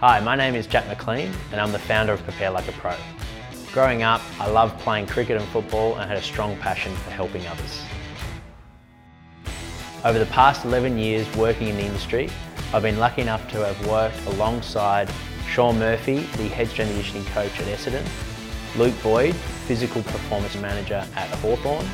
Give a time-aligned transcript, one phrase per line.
[0.00, 2.94] Hi, my name is Jack McLean and I'm the founder of Prepare Like a Pro.
[3.72, 7.44] Growing up, I loved playing cricket and football and had a strong passion for helping
[7.48, 7.82] others.
[10.04, 12.30] Over the past 11 years working in the industry,
[12.72, 15.10] I've been lucky enough to have worked alongside
[15.48, 18.06] Sean Murphy, the head strength and conditioning coach at Essendon,
[18.78, 21.84] Luke Boyd, physical performance manager at Hawthorn,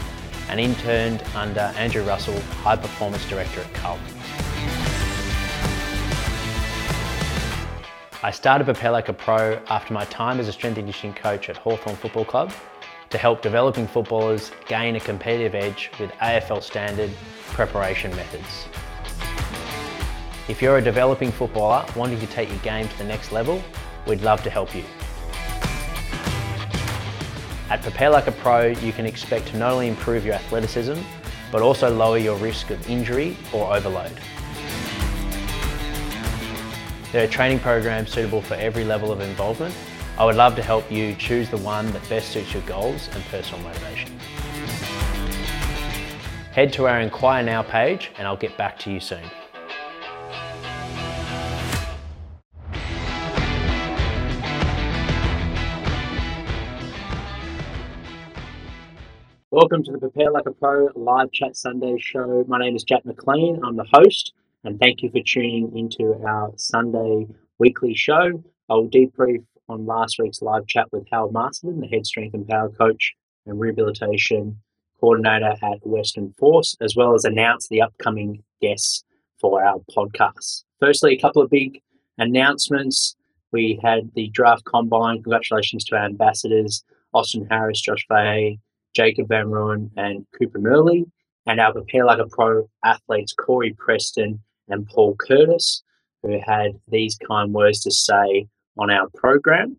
[0.51, 4.15] and interned under Andrew Russell, high performance director at Carlton.
[8.25, 11.51] I started Prepare Like a Pro after my time as a strength and conditioning coach
[11.51, 12.51] at Hawthorn Football Club
[13.11, 17.11] to help developing footballers gain a competitive edge with AFL standard
[17.49, 18.65] preparation methods.
[20.49, 23.63] If you're a developing footballer wanting to take your game to the next level,
[24.07, 24.85] we'd love to help you.
[27.69, 30.99] At Prepare Like a Pro, you can expect to not only improve your athleticism,
[31.53, 34.19] but also lower your risk of injury or overload.
[37.15, 39.73] There are training programs suitable for every level of involvement.
[40.19, 43.23] I would love to help you choose the one that best suits your goals and
[43.27, 44.19] personal motivation.
[46.51, 49.23] Head to our Inquire Now page and I'll get back to you soon.
[59.53, 62.45] Welcome to the Prepare Like a Pro live chat Sunday show.
[62.49, 63.61] My name is Jack McLean.
[63.63, 64.33] I'm the host,
[64.65, 67.27] and thank you for tuning into our Sunday
[67.59, 68.43] weekly show.
[68.71, 72.71] I'll debrief on last week's live chat with Howard Masterton, the head strength and power
[72.71, 73.15] coach
[73.47, 74.59] and rehabilitation
[75.01, 79.05] coordinator at Western Force, as well as announce the upcoming guests
[79.39, 80.65] for our podcast.
[80.81, 81.83] Firstly, a couple of big
[82.17, 83.17] announcements.
[83.53, 85.23] We had the draft combine.
[85.23, 88.59] Congratulations to our ambassadors, Austin Harris, Josh Fahey,
[88.95, 91.05] Jacob Van Rooyen, and Cooper Murley,
[91.47, 95.83] and our Prepare Like a Pro athletes, Corey Preston and Paul Curtis,
[96.23, 98.49] who had these kind words to say
[98.79, 99.77] on our program.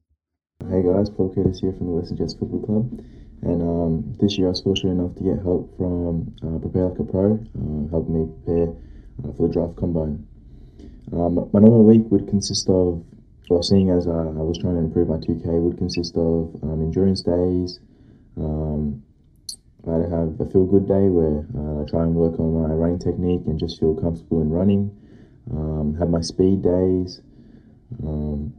[0.69, 3.05] Hey guys, Paul Curtis here from the Western Jets Football Club.
[3.41, 6.99] And um, this year I was fortunate enough to get help from uh, Prepare Like
[6.99, 8.69] a Pro, uh, helping me prepare
[9.23, 10.25] uh, for the draft combine.
[11.13, 13.05] Um, my normal week would consist of,
[13.49, 16.81] well, seeing as uh, I was trying to improve my 2K, would consist of um,
[16.81, 17.79] endurance days,
[18.37, 19.03] um,
[19.87, 22.97] I have a feel good day where uh, I try and work on my running
[22.97, 24.89] technique and just feel comfortable in running.
[25.51, 27.21] Um, have my speed days.
[28.01, 28.51] Um,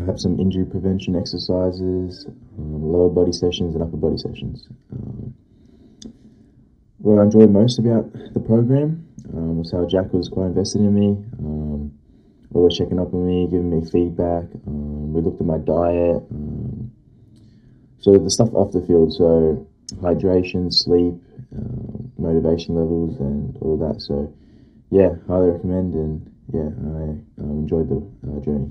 [0.00, 2.26] I have some injury prevention exercises,
[2.56, 4.68] um, lower body sessions, and upper body sessions.
[4.92, 5.34] Um,
[6.98, 10.94] what I enjoyed most about the program um, was how Jack was quite invested in
[10.94, 11.08] me,
[11.40, 11.90] um,
[12.54, 14.44] always checking up on me, giving me feedback.
[14.64, 16.22] we looked at my diet.
[17.98, 19.12] so the stuff off the field.
[19.12, 21.14] So hydration, sleep,
[21.56, 24.00] uh, motivation levels, and all that.
[24.00, 24.32] So,
[24.90, 28.70] yeah, highly recommend, and yeah, I um, enjoyed the uh, journey.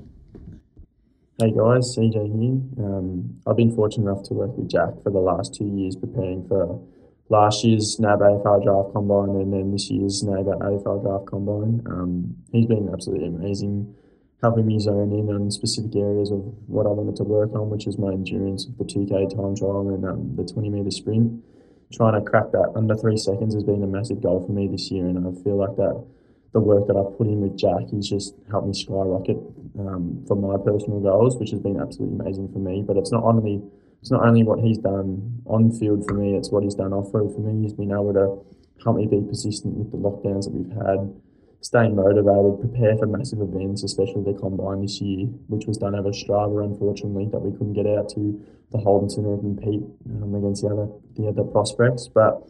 [1.39, 2.85] Hey guys, CJ here.
[2.85, 6.45] Um, I've been fortunate enough to work with Jack for the last two years preparing
[6.49, 6.81] for
[7.29, 11.81] last year's NAB AFL Draft Combine and then this year's NAB AFL Draft Combine.
[11.85, 13.95] Um, he's been absolutely amazing
[14.41, 17.87] helping me zone in on specific areas of what I wanted to work on, which
[17.87, 21.43] is my endurance of the 2K time trial and um, the 20 meter sprint.
[21.91, 24.91] Trying to crack that under three seconds has been a massive goal for me this
[24.91, 26.05] year, and I feel like that
[26.53, 29.37] the work that I've put in with Jack, has just helped me skyrocket
[29.77, 32.83] um, for my personal goals, which has been absolutely amazing for me.
[32.85, 33.61] But it's not only
[34.01, 37.11] it's not only what he's done on field for me; it's what he's done off
[37.11, 37.61] field for me.
[37.61, 38.45] He's been able to
[38.83, 41.13] help me be persistent with the lockdowns that we've had
[41.61, 46.09] staying motivated, prepare for massive events, especially the combine this year, which was done over
[46.09, 48.39] Strava, unfortunately, that we couldn't get out to
[48.71, 49.83] the Holden Centre and compete
[50.23, 52.07] um, against the other the other prospects.
[52.07, 52.47] But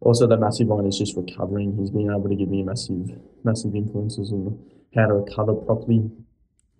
[0.00, 1.76] also the massive one is just recovering.
[1.76, 3.10] He's been able to give me massive
[3.44, 4.58] massive influences on
[4.94, 6.10] how to recover properly.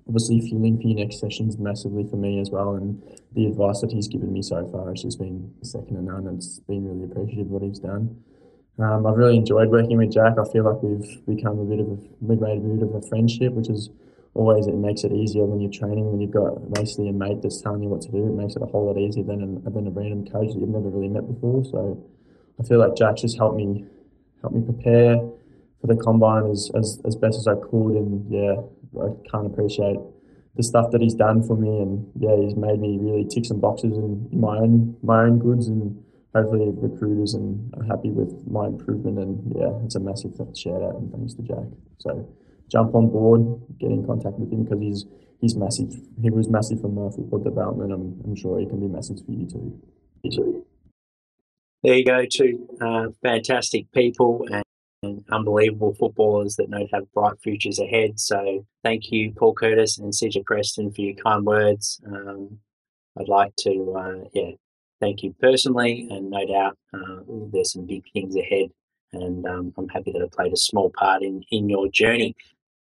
[0.06, 3.02] Obviously, fueling for your next sessions massively for me as well, and
[3.34, 6.26] the advice that he's given me so far has just been second to none.
[6.34, 8.16] It's been really appreciative what he's done.
[8.78, 10.34] Um, I've really enjoyed working with Jack.
[10.38, 13.02] I feel like we've become a bit of a, we've made a bit of a
[13.08, 13.90] friendship, which is
[14.34, 17.60] always it makes it easier when you're training when you've got basically a mate that's
[17.60, 18.18] telling you what to do.
[18.18, 20.68] It makes it a whole lot easier than a, than a random coach that you've
[20.68, 21.64] never really met before.
[21.64, 21.98] So
[22.60, 23.84] I feel like Jack just helped me
[24.42, 25.16] helped me prepare
[25.80, 27.98] for the combine as, as, as best as I could.
[27.98, 28.62] And yeah,
[28.94, 29.98] I can't appreciate
[30.54, 31.82] the stuff that he's done for me.
[31.82, 35.66] And yeah, he's made me really tick some boxes in, my own my own goods
[35.66, 35.98] and
[36.34, 39.18] hopefully recruiters and are happy with my improvement.
[39.18, 41.66] And yeah, it's a massive shout out and thanks to Jack.
[41.98, 42.28] So
[42.70, 45.04] jump on board, get in contact with him because he's
[45.40, 45.92] he's massive.
[46.20, 47.92] He was massive for my football development.
[47.92, 50.64] I'm, I'm sure he can be massive for you too.
[51.82, 54.44] There you go, two uh, fantastic people.
[54.50, 54.64] And
[55.02, 58.18] and unbelievable footballers that know have bright futures ahead.
[58.18, 62.00] So thank you, Paul Curtis and CJ Preston, for your kind words.
[62.06, 62.58] Um,
[63.18, 64.50] I'd like to, uh, yeah,
[65.00, 67.20] thank you personally, and no doubt uh,
[67.52, 68.70] there's some big things ahead.
[69.12, 72.34] And um, I'm happy that I played a small part in, in your journey.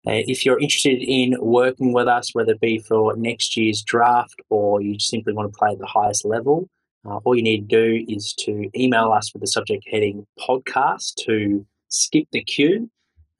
[0.07, 4.41] Uh, if you're interested in working with us, whether it be for next year's draft
[4.49, 6.69] or you simply want to play at the highest level,
[7.05, 11.15] uh, all you need to do is to email us with the subject heading podcast
[11.27, 12.91] to skip the queue.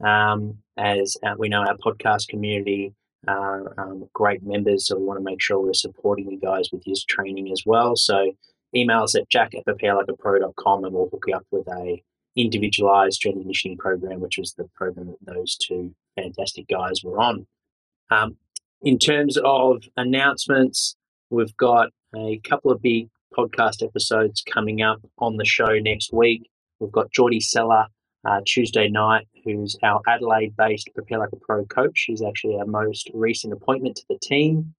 [0.05, 2.93] Um, as uh, we know, our podcast community
[3.27, 6.87] are um, great members, so we want to make sure we're supporting you guys with
[6.87, 7.97] your training as well.
[7.97, 8.33] So
[8.75, 12.03] email us at jack at preparelikeapro.com and we'll hook you up with a
[12.37, 17.47] individualized strength conditioning program, which was the program that those two fantastic guys were on.
[18.11, 18.37] Um,
[18.83, 20.97] in terms of announcements,
[21.31, 26.49] we've got a couple of big podcast episodes coming up on the show next week.
[26.79, 27.87] We've got Geordie Seller
[28.25, 32.05] uh, Tuesday night, who's our Adelaide based Prepare Like a Pro coach.
[32.07, 34.75] He's actually our most recent appointment to the team.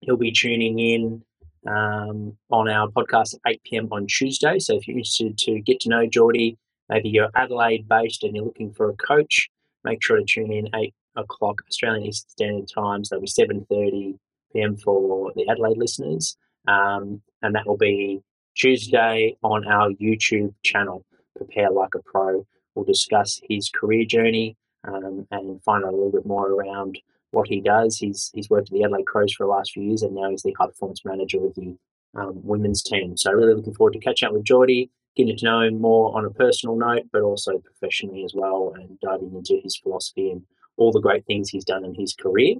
[0.00, 1.22] He'll be tuning in
[1.66, 3.88] um, on our podcast at 8 p.m.
[3.92, 4.58] on Tuesday.
[4.58, 6.58] So if you're interested to get to know Geordie,
[6.88, 9.48] maybe you're Adelaide based and you're looking for a coach,
[9.84, 13.04] make sure to tune in 8 o'clock Australian Eastern Standard Time.
[13.04, 14.18] So that'll be 7.30
[14.52, 14.76] p.m.
[14.76, 16.36] for the Adelaide listeners.
[16.66, 18.20] Um, and that will be
[18.56, 21.04] Tuesday on our YouTube channel,
[21.36, 22.46] Prepare Like a Pro.
[22.74, 24.56] We'll discuss his career journey
[24.86, 26.98] um, and find out a little bit more around
[27.30, 27.98] what he does.
[27.98, 30.42] He's he's worked at the Adelaide Crows for the last few years, and now he's
[30.42, 31.76] the high performance manager of the
[32.14, 33.16] um, women's team.
[33.16, 36.24] So really looking forward to catching up with Geordie, getting to know him more on
[36.24, 40.42] a personal note, but also professionally as well, and diving into his philosophy and
[40.76, 42.56] all the great things he's done in his career.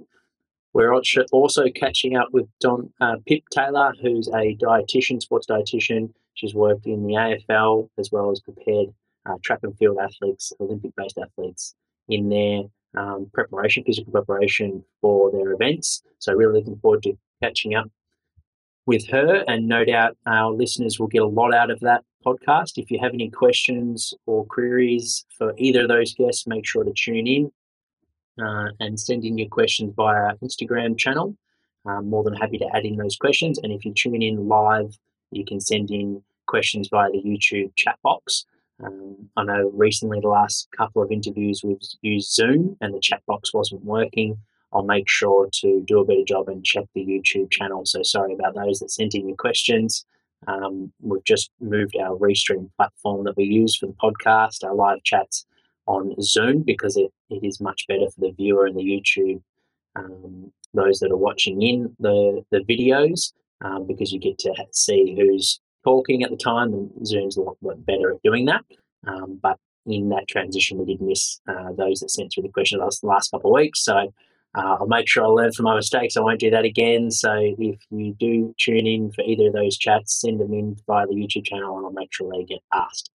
[0.73, 6.13] We're also catching up with Don uh, Pip Taylor, who's a dietitian, sports dietitian.
[6.35, 8.87] She's worked in the AFL as well as prepared
[9.25, 11.75] uh, track and field athletes, Olympic-based athletes,
[12.07, 12.63] in their
[12.97, 16.03] um, preparation, physical preparation for their events.
[16.19, 17.89] So really looking forward to catching up
[18.85, 22.73] with her, and no doubt our listeners will get a lot out of that podcast.
[22.77, 26.93] If you have any questions or queries for either of those guests, make sure to
[26.95, 27.51] tune in
[28.43, 31.35] uh, and send in your questions via our Instagram channel.
[31.87, 33.59] I'm more than happy to add in those questions.
[33.61, 34.97] And if you tune in live,
[35.31, 38.45] you can send in questions via the YouTube chat box.
[38.83, 43.21] Um, I know recently, the last couple of interviews, we've used Zoom and the chat
[43.27, 44.37] box wasn't working.
[44.73, 47.85] I'll make sure to do a better job and check the YouTube channel.
[47.85, 50.05] So sorry about those that sent in your questions.
[50.47, 55.03] Um, we've just moved our Restream platform that we use for the podcast, our live
[55.03, 55.45] chats
[55.87, 59.41] on Zoom, because it, it is much better for the viewer and the YouTube,
[59.95, 65.15] um, those that are watching in the, the videos, um, because you get to see
[65.15, 68.63] who's talking at the time, and Zoom's a lot better at doing that.
[69.07, 72.99] Um, but in that transition, we did miss uh, those that sent through the questions
[72.99, 73.83] the last couple of weeks.
[73.83, 74.13] So
[74.53, 76.17] uh, I'll make sure I learn from my mistakes.
[76.17, 77.09] I won't do that again.
[77.09, 81.07] So if you do tune in for either of those chats, send them in via
[81.07, 83.09] the YouTube channel, and I'll make sure they get asked.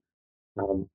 [0.58, 0.88] Um,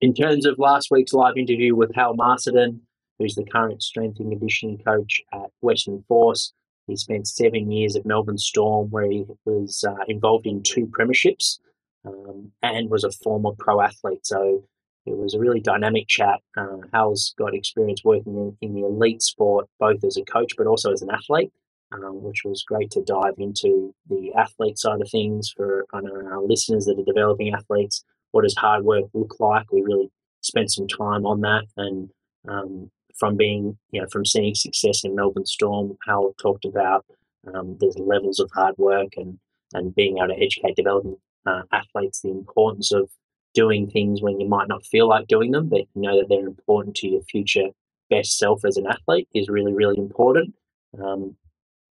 [0.00, 2.82] in terms of last week's live interview with Hal Masterton,
[3.18, 6.52] who's the current strength and conditioning coach at Western Force,
[6.86, 11.58] he spent seven years at Melbourne Storm, where he was uh, involved in two premierships
[12.04, 14.26] um, and was a former pro athlete.
[14.26, 14.64] So
[15.06, 16.40] it was a really dynamic chat.
[16.56, 20.66] Uh, Hal's got experience working in, in, the elite sport, both as a coach but
[20.66, 21.52] also as an athlete,
[21.92, 26.14] um, which was great to dive into the athlete side of things for I know
[26.30, 28.04] our listeners that are developing athletes.
[28.32, 29.70] What does hard work look like?
[29.72, 30.10] We really
[30.40, 32.10] spent some time on that and
[32.48, 37.04] um, from being, you know, from seeing success in Melbourne Storm, Hal talked about
[37.52, 39.38] um, there's levels of hard work and,
[39.72, 41.16] and being able to educate developing
[41.46, 43.10] uh, athletes the importance of
[43.52, 46.46] doing things when you might not feel like doing them, but you know that they're
[46.46, 47.68] important to your future
[48.10, 50.54] best self as an athlete is really, really important.
[51.02, 51.36] Um,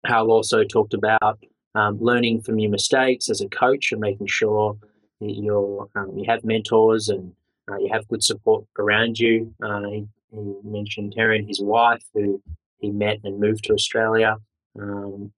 [0.06, 1.40] Hal also talked about
[1.76, 4.78] um, learning from your mistakes as a coach and making sure
[5.20, 7.34] that you're, um, you have mentors and
[7.70, 9.54] uh, you have good support around you.
[9.62, 12.42] Uh, he he mentioned Terry and his wife, who
[12.80, 14.38] he met and moved to Australia.
[14.80, 15.32] Um,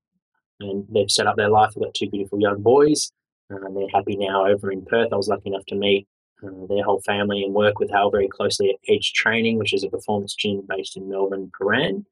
[0.59, 1.71] and they've set up their life.
[1.73, 3.11] They've got two beautiful young boys.
[3.51, 5.13] Uh, they're happy now over in Perth.
[5.13, 6.07] I was lucky enough to meet
[6.43, 9.83] uh, their whole family and work with Hal very closely at Edge Training, which is
[9.83, 12.05] a performance gym based in Melbourne, Prahran.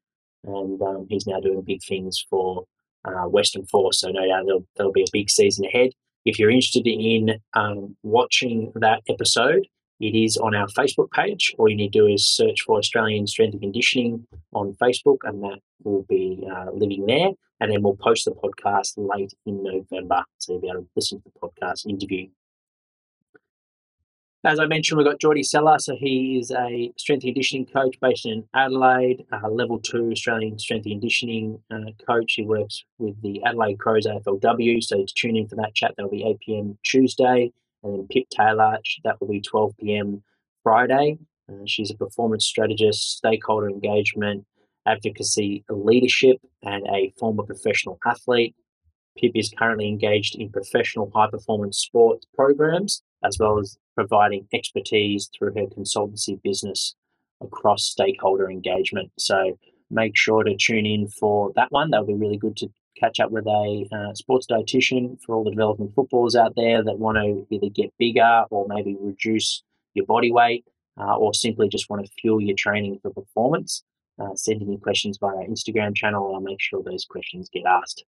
[0.43, 2.65] And um, he's now doing big things for
[3.05, 3.99] uh, Western Force.
[3.99, 5.91] So no doubt there'll, there'll be a big season ahead.
[6.25, 9.67] If you're interested in um, watching that episode,
[9.99, 11.53] it is on our Facebook page.
[11.57, 15.43] All you need to do is search for Australian Strength and Conditioning on Facebook, and
[15.43, 17.29] that will be uh, living there.
[17.59, 21.21] And then we'll post the podcast late in November, so you'll be able to listen
[21.21, 22.27] to the podcast interview.
[24.43, 25.77] As I mentioned, we've got Geordie Seller.
[25.79, 30.57] So he is a strength and conditioning coach based in Adelaide, uh, level two Australian
[30.59, 32.33] strength and conditioning uh, coach.
[32.35, 34.81] He works with the Adelaide Crows AFLW.
[34.83, 36.77] So to tune in for that chat, that'll be 8 p.m.
[36.83, 37.51] Tuesday.
[37.83, 40.23] And then Pip Taylor, that will be 12 p.m.
[40.63, 41.17] Friday.
[41.49, 44.45] Uh, she's a performance strategist, stakeholder engagement,
[44.85, 48.55] advocacy, leadership, and a former professional athlete.
[49.17, 55.29] Pip is currently engaged in professional high performance sports programs as well as providing expertise
[55.37, 56.95] through her consultancy business
[57.41, 59.11] across stakeholder engagement.
[59.17, 59.57] So
[59.89, 61.89] make sure to tune in for that one.
[61.89, 62.69] That'll be really good to
[62.99, 66.99] catch up with a uh, sports dietitian for all the developing footballers out there that
[66.99, 69.63] want to either get bigger or maybe reduce
[69.93, 70.65] your body weight
[70.99, 73.83] uh, or simply just want to fuel your training for performance.
[74.19, 77.65] Uh, send your questions via our Instagram channel, and I'll make sure those questions get
[77.65, 78.03] asked.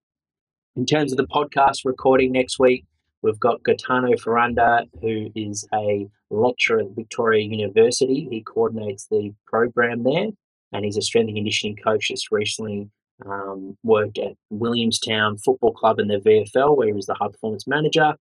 [0.75, 2.85] In terms of the podcast recording next week,
[3.21, 8.27] We've got Gaetano Ferranda, who is a lecturer at Victoria University.
[8.29, 10.27] He coordinates the program there,
[10.71, 12.89] and he's a strength and conditioning coach that's recently
[13.25, 17.67] um, worked at Williamstown Football Club in the VFL, where he was the high performance
[17.67, 18.13] manager.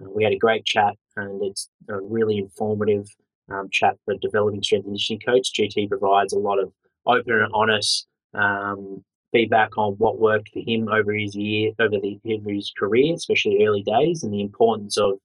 [0.00, 3.06] Uh, we had a great chat, and it's a really informative
[3.50, 5.52] um, chat for developing strength and conditioning coach.
[5.52, 6.72] GT provides a lot of
[7.06, 12.18] open and honest um, feedback on what worked for him over his year, over the
[12.32, 15.18] over his career, especially early days, and the importance of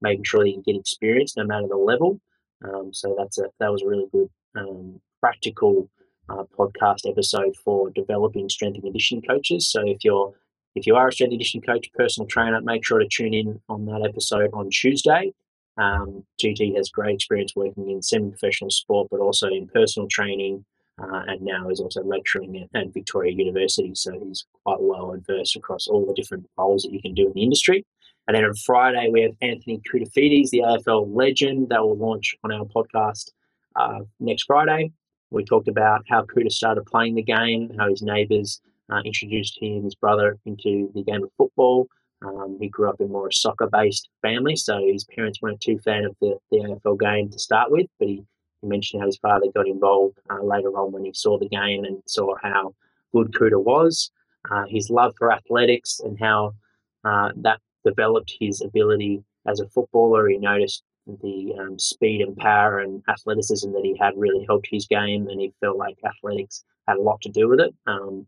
[0.00, 2.20] making sure that you get experience no matter the level.
[2.64, 5.88] Um, so that's a that was a really good um, practical
[6.28, 9.70] uh, podcast episode for developing strength and conditioning coaches.
[9.70, 10.32] So if you're
[10.74, 13.60] if you are a strength and conditioning coach, personal trainer, make sure to tune in
[13.68, 15.32] on that episode on Tuesday.
[15.76, 20.64] Um, GT has great experience working in semi-professional sport, but also in personal training,
[21.00, 23.92] uh, and now is also lecturing at, at, Victoria University.
[23.94, 27.32] So he's quite well adversed across all the different roles that you can do in
[27.32, 27.86] the industry.
[28.26, 32.52] And then on Friday, we have Anthony Koutoufides, the AFL legend, that will launch on
[32.52, 33.30] our podcast
[33.76, 34.92] uh, next Friday.
[35.30, 39.76] We talked about how Kouta started playing the game, how his neighbours uh, introduced him
[39.76, 41.88] and his brother into the game of football.
[42.22, 45.78] Um, he grew up in more a soccer based family, so his parents weren't too
[45.78, 48.24] fan of the, the AFL game to start with, but he
[48.60, 51.84] he mentioned how his father got involved uh, later on when he saw the game
[51.84, 52.74] and saw how
[53.12, 54.10] good Kouta was,
[54.50, 56.54] uh, his love for athletics, and how
[57.04, 60.28] uh, that developed his ability as a footballer.
[60.28, 60.82] He noticed
[61.22, 65.40] the um, speed and power and athleticism that he had really helped his game, and
[65.40, 67.74] he felt like athletics had a lot to do with it.
[67.86, 68.26] Um,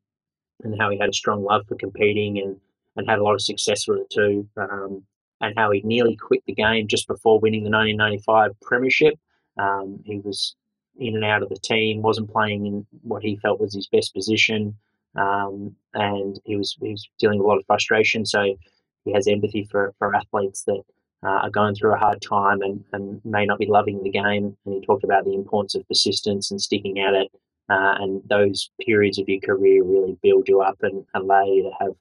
[0.63, 2.57] and how he had a strong love for competing and,
[2.97, 4.47] and had a lot of success with it too.
[4.57, 5.03] Um,
[5.41, 9.19] and how he nearly quit the game just before winning the 1995 Premiership
[9.59, 10.55] um, he was
[10.99, 14.15] in and out of the team, wasn't playing in what he felt was his best
[14.15, 14.75] position,
[15.17, 18.25] um, and he was he was dealing with a lot of frustration.
[18.27, 18.57] So
[19.05, 20.83] he has empathy for, for athletes that
[21.25, 24.57] uh, are going through a hard time and, and may not be loving the game.
[24.65, 27.29] And he talked about the importance of persistence and sticking at it.
[27.69, 31.85] Uh, and those periods of your career really build you up and allow you to
[31.85, 31.93] have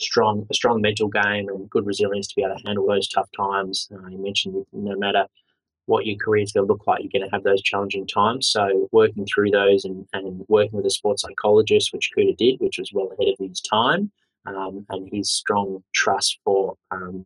[0.00, 3.28] strong a strong mental game and good resilience to be able to handle those tough
[3.36, 3.88] times.
[3.92, 5.26] Uh, he mentioned no matter
[5.86, 7.02] what your career is going to look like.
[7.02, 8.46] You're going to have those challenging times.
[8.46, 12.78] So working through those and, and working with a sports psychologist, which Kouta did, which
[12.78, 14.10] was well ahead of his time,
[14.46, 17.24] um, and his strong trust for um,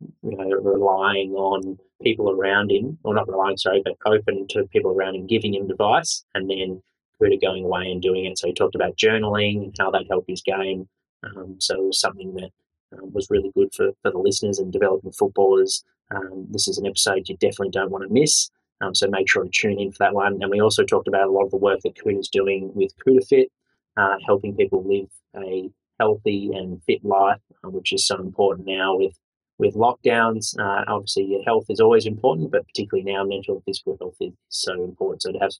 [0.00, 4.92] you know relying on people around him, or not relying, sorry, but open to people
[4.92, 6.82] around him giving him advice, and then
[7.20, 8.38] Kouta going away and doing it.
[8.38, 10.88] So he talked about journaling and how that helped his game.
[11.24, 12.50] Um, so it was something that
[12.92, 16.86] um, was really good for, for the listeners and developing footballers um, this is an
[16.86, 18.50] episode you definitely don't want to miss.
[18.80, 20.38] Um, so make sure to tune in for that one.
[20.40, 22.92] And we also talked about a lot of the work that Kouta is doing with
[22.98, 23.48] Kouta Fit,
[23.96, 25.08] uh, helping people live
[25.42, 29.18] a healthy and fit life, uh, which is so important now with
[29.58, 30.58] with lockdowns.
[30.58, 34.32] Uh, obviously, your health is always important, but particularly now, mental and physical health is
[34.48, 35.22] so important.
[35.22, 35.52] So to have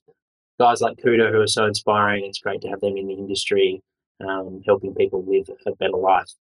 [0.59, 3.81] guys like Kouta who are so inspiring, it's great to have them in the industry,
[4.27, 6.31] um, helping people live a better life.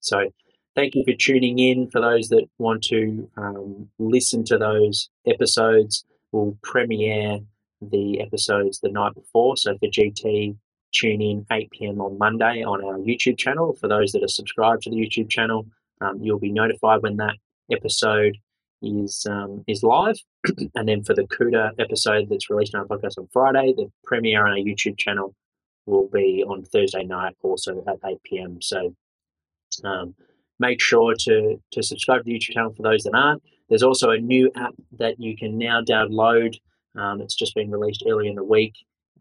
[0.00, 0.30] So
[0.74, 1.90] Thank you for tuning in.
[1.90, 7.40] For those that want to um, listen to those episodes, we'll premiere
[7.82, 9.58] the episodes the night before.
[9.58, 10.56] So for GT,
[10.92, 12.00] tune in 8 p.m.
[12.00, 13.74] on Monday on our YouTube channel.
[13.74, 15.66] For those that are subscribed to the YouTube channel,
[16.02, 17.34] um, you'll be notified when that
[17.70, 18.36] episode
[18.82, 20.16] is um, is live.
[20.74, 24.44] and then for the Kouta episode that's released on our podcast on Friday, the premiere
[24.46, 25.34] on our YouTube channel
[25.86, 28.58] will be on Thursday night, also at 8 p.m.
[28.60, 28.94] So
[29.84, 30.14] um,
[30.58, 33.42] make sure to, to subscribe to the YouTube channel for those that aren't.
[33.68, 36.56] There's also a new app that you can now download.
[36.96, 38.74] Um, it's just been released earlier in the week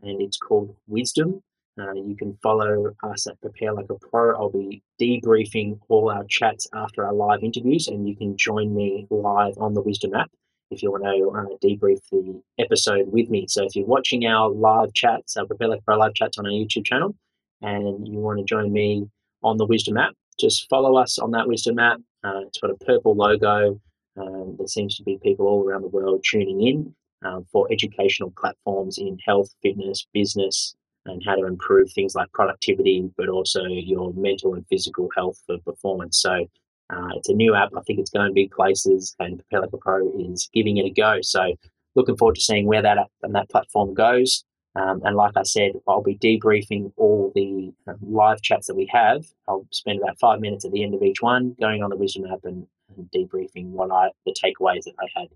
[0.04, 1.42] and it's called Wisdom.
[1.80, 4.36] Uh, you can follow us at Prepare Like a Pro.
[4.36, 9.08] I'll be debriefing all our chats after our live interviews, and you can join me
[9.10, 10.30] live on the Wisdom app.
[10.70, 13.46] if you want to uh, debrief the episode with me.
[13.48, 16.52] So if you're watching our live chats, our Prepare Like Pro live chats on our
[16.52, 17.16] YouTube channel,
[17.62, 19.10] and you want to join me
[19.44, 22.00] on the Wisdom app, just follow us on that Wisdom app.
[22.24, 23.80] Uh, it's got a purple logo.
[24.18, 28.34] Um, there seems to be people all around the world tuning in um, for educational
[28.38, 30.76] platforms in health, fitness, business,
[31.06, 35.58] and how to improve things like productivity, but also your mental and physical health for
[35.60, 36.22] performance.
[36.22, 36.48] So
[36.92, 37.70] uh, it's a new app.
[37.76, 40.86] I think it's going to big places, and Prepare Like a Pro is giving it
[40.86, 41.20] a go.
[41.22, 41.56] So
[41.96, 44.44] looking forward to seeing where that app and that platform goes.
[44.76, 48.90] Um, and like I said, I'll be debriefing all the uh, live chats that we
[48.92, 49.26] have.
[49.48, 52.26] I'll spend about five minutes at the end of each one going on the Wisdom
[52.32, 52.66] app and,
[52.96, 55.28] and debriefing what I the takeaways that I had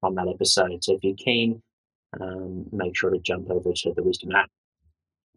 [0.00, 0.84] from that episode.
[0.84, 1.60] So if you're keen,
[2.20, 4.50] um, make sure to jump over to the Wisdom app.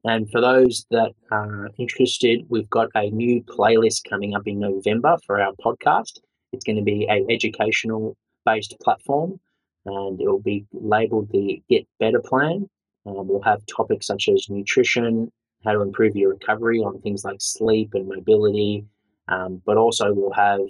[0.07, 5.17] And for those that are interested, we've got a new playlist coming up in November
[5.25, 6.19] for our podcast.
[6.53, 9.39] It's going to be a educational based platform
[9.85, 12.69] and it will be labeled the Get Better Plan.
[13.05, 15.29] Um, we'll have topics such as nutrition,
[15.65, 18.85] how to improve your recovery on things like sleep and mobility,
[19.27, 20.61] um, but also we'll have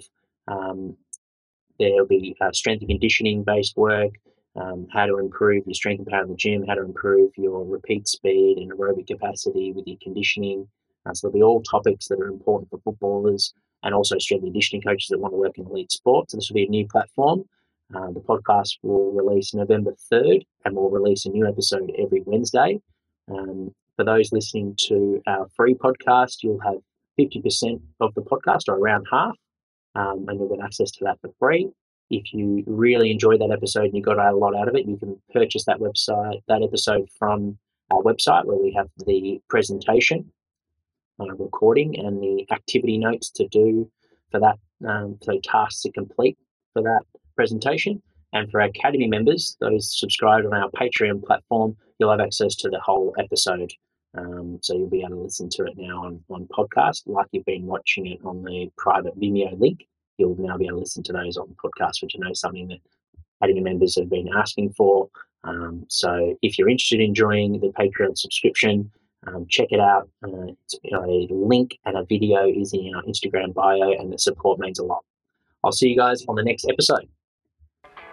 [0.48, 0.96] um,
[1.78, 4.10] there'll be uh, strength and conditioning based work,
[4.60, 7.64] um, how to improve your strength and power in the gym, how to improve your
[7.64, 10.68] repeat speed and aerobic capacity with your conditioning.
[11.06, 14.52] Uh, so there'll be all topics that are important for footballers and also strength and
[14.52, 16.32] conditioning coaches that want to work in elite sports.
[16.32, 17.44] So this will be a new platform.
[17.94, 22.80] Uh, the podcast will release November 3rd and we'll release a new episode every Wednesday.
[23.30, 26.76] Um, for those listening to our free podcast, you'll have
[27.18, 29.36] 50% of the podcast or around half,
[29.94, 31.68] um, and you'll get access to that for free.
[32.10, 34.96] If you really enjoyed that episode and you got a lot out of it, you
[34.96, 37.58] can purchase that website, that episode from
[37.90, 40.30] our website where we have the presentation,
[41.20, 43.90] uh, recording, and the activity notes to do
[44.30, 46.38] for that, um, so tasks to complete
[46.72, 47.02] for that
[47.36, 48.02] presentation.
[48.32, 52.68] And for our Academy members, those subscribed on our Patreon platform, you'll have access to
[52.68, 53.72] the whole episode.
[54.16, 57.44] Um, so you'll be able to listen to it now on, on podcast, like you've
[57.44, 59.86] been watching it on the private Vimeo link
[60.18, 62.40] you'll now be able to listen to those on the podcast, which I know is
[62.40, 62.78] something that
[63.40, 65.08] Academy members have been asking for.
[65.44, 68.90] Um, so if you're interested in joining the Patreon subscription,
[69.26, 70.08] um, check it out.
[70.24, 70.52] Uh,
[70.92, 74.84] a link and a video is in our Instagram bio, and the support means a
[74.84, 75.04] lot.
[75.64, 77.08] I'll see you guys on the next episode.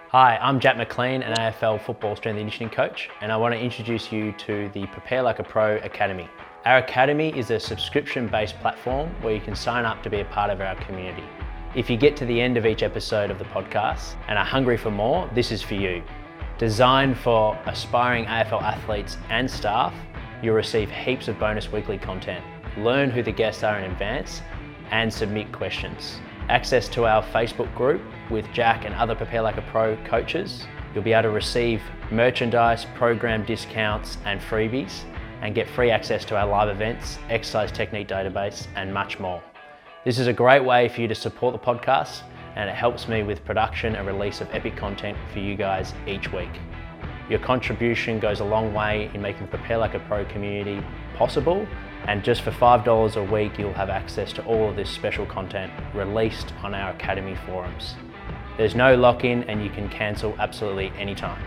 [0.10, 3.60] Hi, I'm Jack McLean, an AFL football strength and conditioning coach, and I want to
[3.60, 6.30] introduce you to the Prepare Like a Pro Academy.
[6.66, 10.26] Our academy is a subscription based platform where you can sign up to be a
[10.26, 11.24] part of our community.
[11.76, 14.78] If you get to the end of each episode of the podcast and are hungry
[14.78, 16.02] for more, this is for you.
[16.58, 19.94] Designed for aspiring AFL athletes and staff,
[20.42, 22.46] you'll receive heaps of bonus weekly content,
[22.78, 24.42] learn who the guests are in advance,
[24.92, 26.22] and submit questions.
[26.48, 30.64] Access to our Facebook group with Jack and other Prepare Like a Pro coaches.
[30.94, 35.02] You'll be able to receive merchandise, program discounts, and freebies,
[35.42, 39.44] and get free access to our live events, exercise technique database, and much more.
[40.06, 42.22] This is a great way for you to support the podcast
[42.56, 46.32] and it helps me with production and release of epic content for you guys each
[46.32, 46.52] week.
[47.28, 50.80] Your contribution goes a long way in making the Prepare Like a Pro community
[51.16, 51.68] possible
[52.08, 55.74] and just for $5 a week you'll have access to all of this special content
[55.96, 57.96] released on our Academy forums.
[58.58, 61.42] There's no lock-in and you can cancel absolutely anytime.